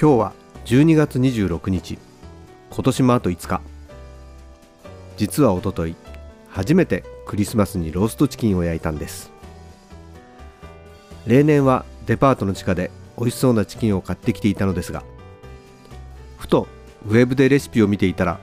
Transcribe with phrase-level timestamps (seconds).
[0.00, 0.32] 今日は
[0.66, 1.98] 12月26日。
[2.70, 3.60] 今年もあと5日。
[5.16, 5.96] 実はおととい
[6.48, 9.32] 初めてクリスマスにローストチキンを焼いたんです。
[11.26, 15.02] 例年はデパートの地下で美味しそうなチキンを買ってきていたのですが
[16.38, 16.68] ふと
[17.04, 18.38] ウェブでレシピを見ていたら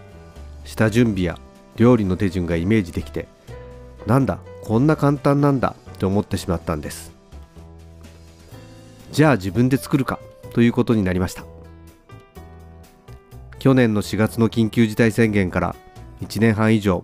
[0.66, 1.40] 下準備や
[1.78, 3.30] 料理の手順がイメージできて
[4.06, 7.14] なんだこんな簡単なんだと思ってしまったんです。
[9.14, 10.20] じゃあ自分で作るか。
[10.56, 11.44] ということになりました。
[13.60, 15.76] 去年の4月の緊急事態宣言から
[16.22, 17.04] 1年半以上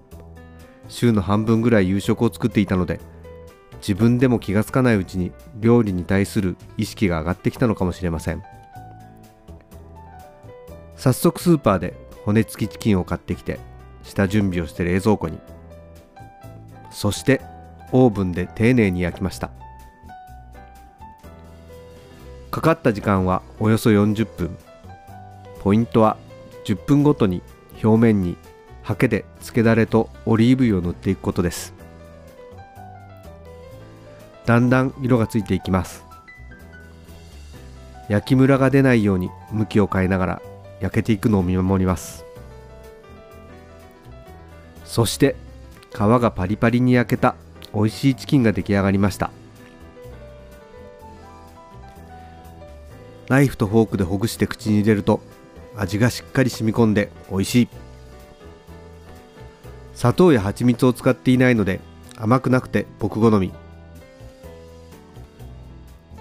[0.87, 3.01] 週の半分ぐらい夕食を作っていたので
[3.79, 8.41] 自分でも気がつかないうちに料理に対する意識が上がってきたのかもしれません。
[10.95, 11.93] 早速スーパーで
[12.23, 13.59] 骨付きチキンを買ってきて
[14.03, 15.39] 下準備をして冷蔵庫に。
[16.89, 17.41] そして
[17.91, 19.51] オーブンで丁寧に焼きました。
[22.51, 24.57] かかった時間はおよそ40分。
[25.61, 26.17] ポイントは
[26.65, 27.41] 10分ごとに
[27.81, 28.37] 表面に
[28.83, 31.73] ハケで漬けだれとオリーブ油を塗っていくことです。
[34.45, 36.03] だんだん色がついていきます。
[38.09, 40.41] 焼きムラが出ないように向きを変えながら
[40.81, 42.25] 焼けていくのを見守ります。
[44.83, 45.37] そして
[45.93, 47.35] 皮がパリパリに焼けた
[47.73, 49.31] 美味しいチキンが出来上がりました。
[53.31, 55.21] ナイフとフォークでほぐして口に入れると
[55.77, 57.69] 味がしっかり染み込んで美味しい。
[59.95, 61.79] 砂糖や蜂蜜を使っていないので
[62.17, 63.53] 甘くなくて僕好み。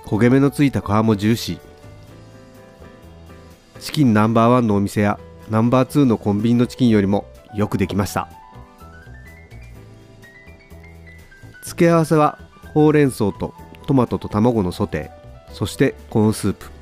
[0.04, 1.60] 焦げ目のついた皮もジューシー。
[3.80, 5.18] チキンナンバーワンのお店や
[5.50, 8.28] ナンバーツーのコンビニのチキンよりもよくできました。
[11.64, 12.38] 付け合わせは
[12.72, 13.52] ほうれん草と
[13.88, 16.79] トマトと卵のソテーそしてコーンスープ。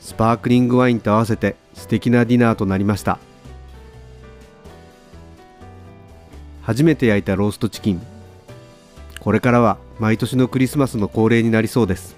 [0.00, 3.18] スパークリングワインと合わせて素敵なディナーとなりました。
[6.62, 8.02] 初めて焼いたローストチキン。
[9.20, 12.16] これからは毎年のクリスマスの恒例になりそうです。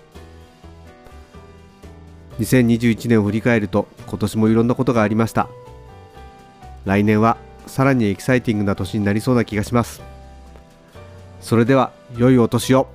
[2.38, 5.48] 2021年を振り返ると今年もいろんなことがありました。
[6.84, 10.02] 来年はさらにエキサイティングな年になりそうな気がします。
[11.40, 12.88] それでは良いお年を。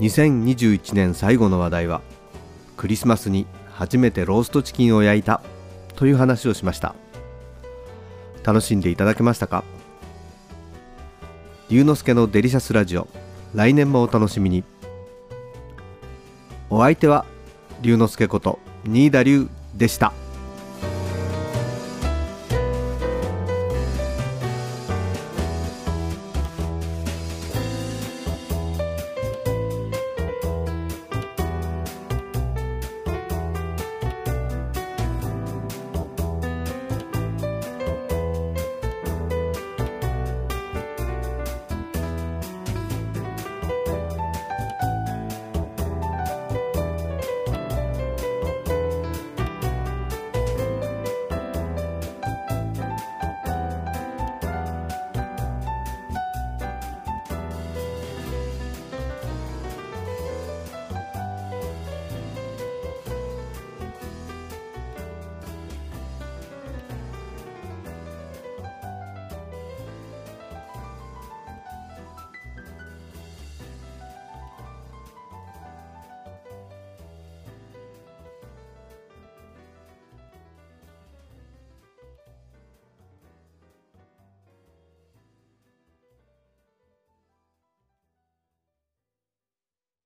[0.00, 2.02] 2021年最後の話題は
[2.76, 5.42] クリスマスに初めてローストチキンを焼いた
[5.96, 6.94] という話をしました。
[8.44, 9.64] 楽しんでいただけましたか？
[11.68, 13.08] 龍之介のデリシャスラジオ
[13.54, 14.62] 来年もお楽しみに。
[16.70, 17.26] お相手は
[17.82, 20.12] 龍之介こと新田龍でした。